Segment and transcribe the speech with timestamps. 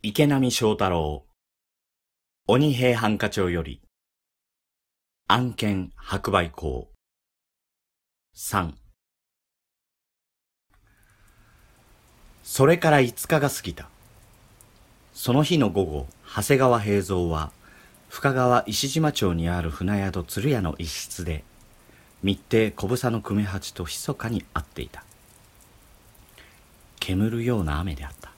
[0.00, 1.24] 池波正太郎。
[2.46, 3.80] 鬼平犯科帳より。
[5.26, 6.88] 案件白売校
[8.36, 8.74] 3
[12.44, 13.88] それから5日が過ぎた。
[15.14, 17.50] その日の午後長谷川平蔵は
[18.08, 21.42] 深川石島町にある船宿鶴屋の一室で
[22.22, 25.02] 密偵小房の久米八と密かに会っていた。
[27.00, 28.37] 煙るような雨であった。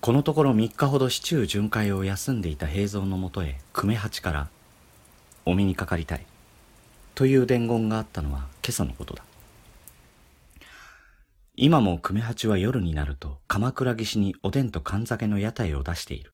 [0.00, 4.48] このところ3日ほど市中巡回を休んでいた平蔵のもとへ久米八から
[5.44, 6.24] 「お目にかかりたい」
[7.14, 9.24] という伝言があったのは今朝のことだ。
[11.54, 16.32] 今も久米八は夜になると鎌倉岸におでんと缶酒の屋台を出している。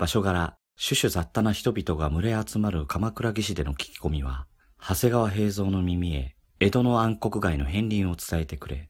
[0.00, 4.46] 場所柄種々雑多な人々が群れ集まる鎌倉岸での聞き込みは
[4.80, 8.88] 長谷川平蔵の耳へ江戸の暗黒街の片鱗を伝えてくれ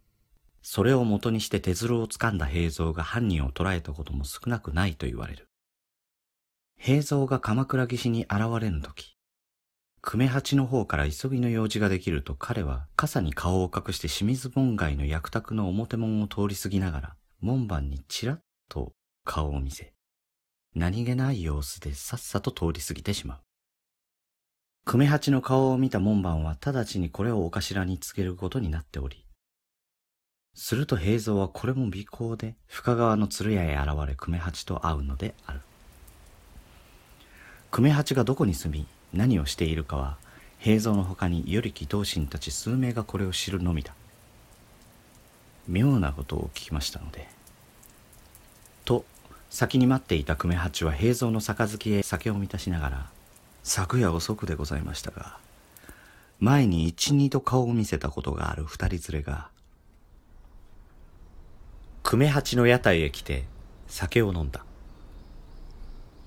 [0.66, 5.50] それを元にして手鶴を掴んだ平蔵が犯人を捕らえたことも少なくないと言われる。
[6.78, 9.18] 平蔵が鎌倉岸に現れぬとき、
[10.01, 18.40] 久米八の方から急ぎの用事ができると彼は傘に顔を隠して清水門街の役宅の表門を通り過ぎながら門番にちらっ
[18.71, 19.93] と顔を見せ、
[20.74, 23.38] 何気ない様子でさっさと通り過ぎてしまう。
[24.87, 29.24] 久米八の顔を見た門番は直ちにこれをお頭に告げることになっており、
[30.55, 35.61] すると平蔵はこれも尾行で深川の鶴屋へ現れ久米八と会うのである。
[37.71, 40.16] 久米八がどこに住み何をしているかは
[40.59, 43.95] 平蔵のほかに与力同心たち数名がこれを知るのみだ。
[45.66, 47.29] 妙なことを聞きましたので。
[48.85, 49.05] と
[49.51, 53.07] 先に待っていた久米八は平蔵の杯へ酒を満たしながら
[53.63, 55.39] 昨夜遅くでございましたが
[56.39, 59.49] 前に一二度顔を見せたことがある二人連れが
[62.07, 63.47] 久米八の屋台へ来て
[63.87, 64.66] 酒を飲んだ。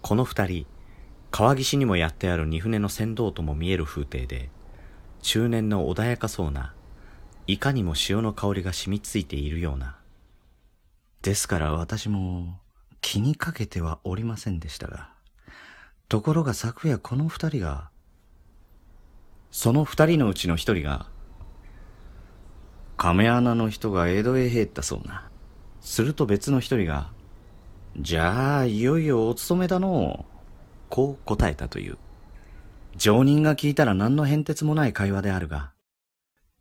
[0.02, 0.66] この二人、
[1.30, 4.50] 川岸にもやってある二船の船頭とも見える風景で、
[5.22, 6.74] 中年の穏やかそうな、
[7.46, 9.98] いかにも潮の香りが染みついているような。
[11.22, 12.60] ですから私も
[13.00, 15.12] 気にかけてはおりませんでしたが、
[16.10, 17.92] ところが昨夜この二人が、
[19.52, 21.06] その二人のうちの一人が、
[22.98, 25.30] 亀穴の人が江戸へ入ったそうな。
[25.88, 27.12] すると別の一人が、
[27.98, 30.26] じゃあ、いよいよお勤めだの
[30.90, 31.98] こう答えたという。
[32.98, 35.72] 常人が聞いたら何の変哲もない会話であるが、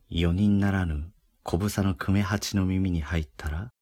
[0.09, 1.11] 四人ならぬ
[1.43, 3.73] 小房の久米八の耳に入ったら、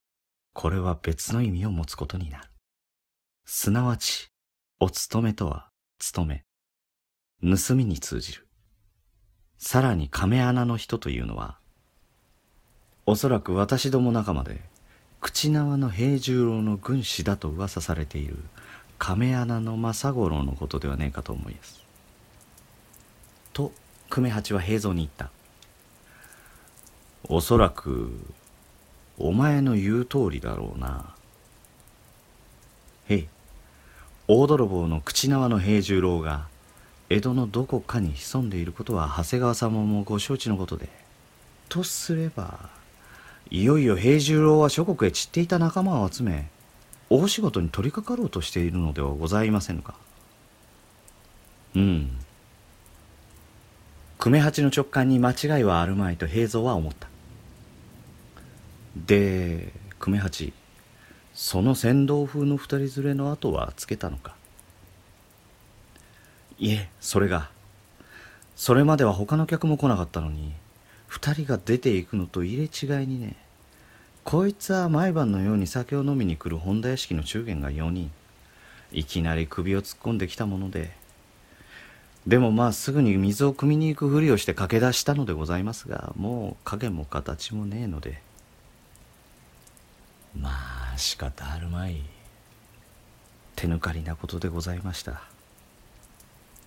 [0.54, 2.50] これは別の意味を持つことになる。
[3.46, 4.32] すなわち、
[4.80, 5.70] お勤めとは、
[6.00, 6.44] 勤め、
[7.40, 8.48] 盗みに通じる。
[9.60, 11.60] さらに亀穴の人というのは、
[13.06, 14.74] おそらく私ども仲間で、
[15.26, 18.38] 口縄の平十郎の軍師だと噂されている
[19.00, 21.84] 亀穴の政五郎のことではねえかと思います。
[23.52, 23.72] と
[24.12, 25.32] 久米八は平蔵に言った。
[27.28, 28.12] おそらく
[29.18, 31.16] お前の言う通りだろうな。
[33.10, 33.28] へい、
[34.28, 36.46] 大泥棒の口縄の平十郎が
[37.10, 40.88] 江戸のどこかに潜んでいることは長谷川様もご承知のことで。
[41.68, 42.75] とすれば
[43.52, 46.50] いよいよ平十郎は諸国へ散っていた仲間を集め
[47.10, 49.94] 大仕事に取り掛かろうとしているのではございませんか？
[51.76, 52.18] うん。
[54.18, 57.08] 久米八の直感に間違いはあるまいと平蔵は思った。
[58.96, 60.54] で久米八
[61.36, 64.36] その船頭風の二人連れの後はつけたのか？
[66.58, 67.52] いえそれが
[68.56, 70.54] それまでは他の客も来なかったのに
[71.16, 73.38] 二人が出ていくのと入れ違いにね
[74.26, 78.12] こいつは毎晩のように酒を飲みに来る本田屋敷の中元が4人。
[78.92, 80.92] いきなり首を突っ込んできたもので。
[82.28, 88.22] でもまあすぐに水を汲みに行くふりをして駆け出したのでございますがもう影も形もねえので。
[90.38, 90.50] ま
[90.94, 92.02] あ仕方あるまい。
[93.56, 95.22] 手抜かりなことでございました。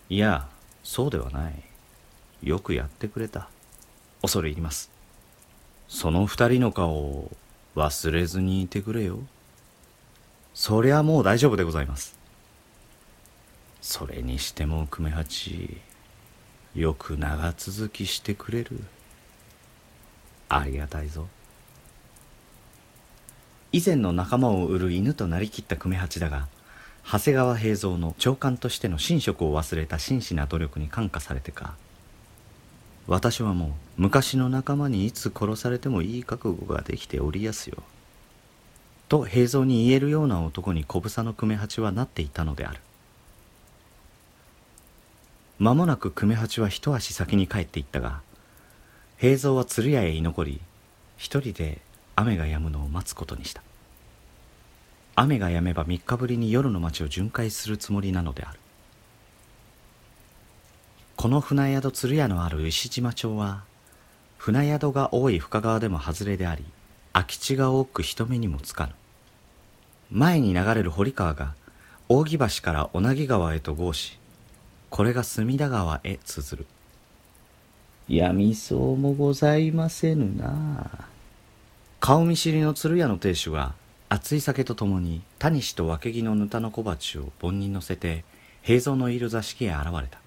[0.08, 0.48] いや
[0.84, 1.62] そうではない。
[2.42, 3.50] よくやってくれた
[4.22, 4.90] 恐れ入ります。
[5.88, 7.30] その二人の顔を
[7.76, 9.20] 忘れずにいてくれよ。
[10.54, 12.18] そりゃもう大丈夫でございます。
[13.80, 15.78] それにしても久米八
[16.74, 18.80] よく長続きしてくれる。
[20.48, 21.28] ありがたいぞ。
[23.70, 26.48] 以前の仲間を売る犬となりきった久米八だが
[27.04, 31.74] 長谷川平蔵の長官としての寝食を忘れた真摯な努力に感化されてか
[33.08, 37.82] 私はもう昔の仲間にいつ殺されてもいい覚悟ができておりやすよ。
[39.08, 42.80] と平蔵に言えるような男に小房の久米八はなっていたのである。
[45.58, 48.20] 間もなく久米八は一足先に帰っていったが
[49.16, 50.60] 平蔵は鶴屋へ居残り
[51.16, 51.80] 一人で
[52.14, 53.62] 雨が止むのを待つことにした。
[55.16, 58.58] 雨が止めば3日ぶりに夜の町を巡回するつもりなのである。
[61.18, 63.64] この船宿鶴屋のある石島町は
[64.36, 66.64] 船宿が多い深川でも外れであり
[67.12, 68.92] 空き地が多く人目にもつかぬ。
[70.12, 71.54] 前に流れる堀川が
[72.08, 74.16] 扇橋から小名木川へと合し
[74.90, 76.66] これが隅田川へ通ずる。
[78.08, 80.88] 闇そうもございませぬな。
[81.98, 83.74] 顔見知りの鶴屋の亭主は
[84.08, 88.24] 熱い酒とともにタニシと分け木のぬたの小鉢を盆に乗せて
[88.62, 90.20] 平蔵のいる座敷へ現れた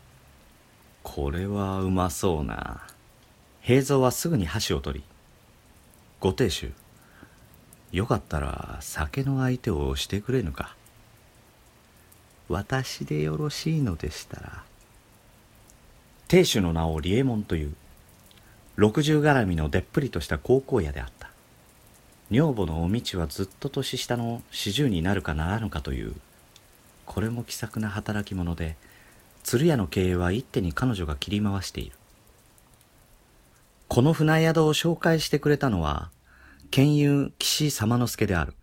[1.13, 2.79] これはうまそうな。
[3.59, 5.05] 平蔵はすぐに箸を取り
[6.21, 6.71] ご亭主
[7.91, 10.73] よかったら酒の相手をしてくれぬか。
[12.47, 14.63] 私でよろしいのでしたら。
[16.29, 17.73] 亭主の名を利右衛門という
[18.77, 21.29] 六十絡みのでっぷりとした高校屋であった。
[22.29, 26.15] 女房のお道はずっと年下の四十になるかならぬかという
[27.05, 28.77] これも気さくな働き者で
[29.43, 31.95] 鶴屋の経営は一手に彼女が切り回している。
[33.87, 36.11] この船宿を紹介してくれたのは
[36.69, 38.55] 剣友岸様之助である。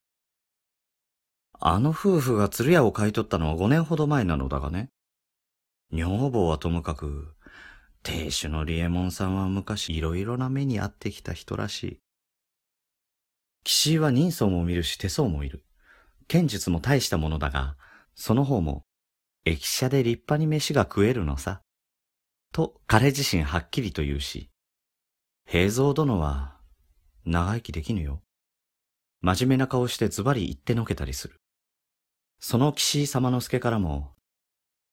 [1.61, 4.89] あの夫婦が鶴屋を買い取ったのは五年ほど前なのだがね。
[5.93, 7.35] 女房はともかく
[8.03, 12.01] 亭主の利右衛門さんは昔いろいろな目に遭ってきた人らしい。
[13.65, 15.65] 岸井は人相も見るし手相もいる。
[16.27, 17.77] 剣術も大したものだが、
[18.15, 18.85] その方も、
[19.49, 21.63] 駅舎で立派に飯が食えるのさ。
[22.53, 24.51] と彼自身はっきりと言うし、
[25.47, 26.59] 平蔵殿は、
[27.25, 28.23] 長生きできぬよ。
[29.23, 31.37] 真面目な顔してズバリ言ってのけたりする。
[32.41, 34.13] その岸井様之助からも、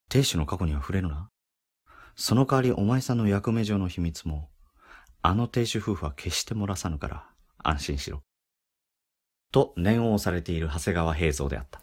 [0.09, 1.29] 亭主の過去には触れるな。
[2.15, 4.49] その代わりお前さんの役目上の秘密も、
[5.21, 8.21] あの亭主夫婦は決して漏らさぬから、安心しろ。
[9.51, 11.81] と念を押されている長谷川平蔵であった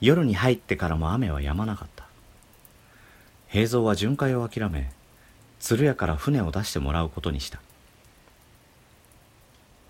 [0.00, 2.06] 夜に入ってからも雨は止まなかった。
[3.48, 4.90] 平蔵は巡回を諦め
[5.58, 7.60] 鶴屋から船を出してもらうことにした。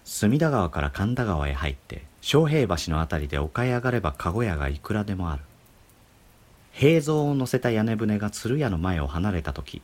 [0.04, 5.42] 隅田川から神田川へ入って昌平橋のあたりで丘へ上がれば籠屋がいくらでもある。
[6.72, 9.82] 平蔵を乗せた屋根船が鶴屋の前を離れた時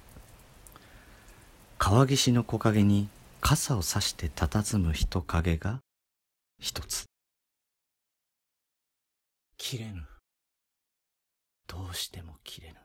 [1.78, 3.08] 川岸の木陰に
[3.40, 5.80] 傘をさして佇む人影が
[6.58, 7.04] 一つ。
[9.58, 10.15] 切れぬ。
[11.66, 12.76] どうしても切れぬ。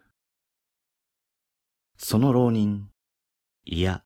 [1.98, 2.90] その浪人
[3.64, 4.04] いや